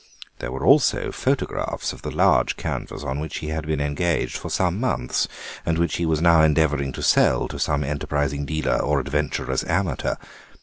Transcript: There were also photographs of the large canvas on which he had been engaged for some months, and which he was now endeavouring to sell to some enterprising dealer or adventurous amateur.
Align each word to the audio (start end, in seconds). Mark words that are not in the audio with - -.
There 0.39 0.51
were 0.51 0.65
also 0.65 1.11
photographs 1.11 1.93
of 1.93 2.01
the 2.01 2.09
large 2.09 2.57
canvas 2.57 3.03
on 3.03 3.19
which 3.19 3.37
he 3.37 3.49
had 3.49 3.67
been 3.67 3.79
engaged 3.79 4.35
for 4.35 4.49
some 4.49 4.79
months, 4.79 5.27
and 5.63 5.77
which 5.77 5.97
he 5.97 6.07
was 6.07 6.19
now 6.23 6.41
endeavouring 6.41 6.91
to 6.93 7.03
sell 7.03 7.47
to 7.49 7.59
some 7.59 7.83
enterprising 7.83 8.43
dealer 8.47 8.79
or 8.79 8.99
adventurous 8.99 9.63
amateur. 9.65 10.15